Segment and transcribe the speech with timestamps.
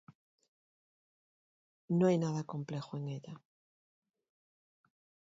[1.89, 3.39] No hay nada complejo en ella.